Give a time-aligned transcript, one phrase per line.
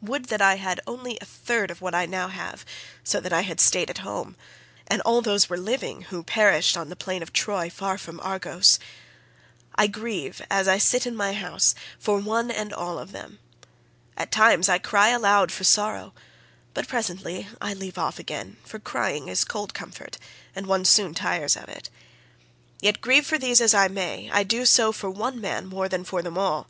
[0.00, 2.64] Would that I had only a third of what I now have
[3.04, 4.34] so that I had stayed at home,
[4.86, 8.78] and all those were living who perished on the plain of Troy, far from Argos.
[9.74, 13.12] I often grieve, as I sit here in my house, for one and all of
[13.12, 13.38] them.
[14.16, 16.14] At times I cry aloud for sorrow,
[16.72, 20.16] but presently I leave off again, for crying is cold comfort
[20.54, 21.90] and one soon tires of it.
[22.80, 26.02] Yet grieve for these as I may, I do so for one man more than
[26.02, 26.66] for them all.